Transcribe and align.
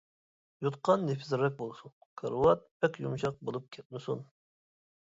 يوتقان 0.67 1.05
نېپىزرەك 1.09 1.53
بولسۇن، 1.61 1.95
كارىۋات 2.23 2.67
بەك 2.87 2.99
يۇمشاق 3.07 3.39
بولۇپ 3.49 3.71
كەتمىسۇن. 3.79 4.31